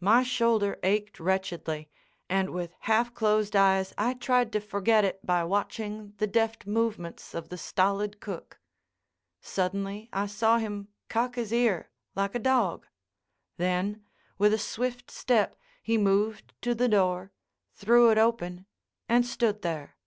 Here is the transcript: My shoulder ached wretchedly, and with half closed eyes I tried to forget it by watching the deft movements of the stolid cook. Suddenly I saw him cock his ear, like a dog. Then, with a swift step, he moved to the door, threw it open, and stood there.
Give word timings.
My 0.00 0.22
shoulder 0.22 0.78
ached 0.82 1.20
wretchedly, 1.20 1.90
and 2.30 2.48
with 2.48 2.72
half 2.88 3.12
closed 3.12 3.54
eyes 3.54 3.92
I 3.98 4.14
tried 4.14 4.50
to 4.54 4.60
forget 4.60 5.04
it 5.04 5.20
by 5.26 5.44
watching 5.44 6.14
the 6.16 6.26
deft 6.26 6.66
movements 6.66 7.34
of 7.34 7.50
the 7.50 7.58
stolid 7.58 8.18
cook. 8.18 8.58
Suddenly 9.42 10.08
I 10.14 10.28
saw 10.28 10.56
him 10.56 10.88
cock 11.10 11.34
his 11.34 11.52
ear, 11.52 11.90
like 12.14 12.34
a 12.34 12.38
dog. 12.38 12.86
Then, 13.58 14.02
with 14.38 14.54
a 14.54 14.58
swift 14.58 15.10
step, 15.10 15.58
he 15.82 15.98
moved 15.98 16.54
to 16.62 16.74
the 16.74 16.88
door, 16.88 17.30
threw 17.74 18.08
it 18.10 18.16
open, 18.16 18.64
and 19.10 19.26
stood 19.26 19.60
there. 19.60 19.98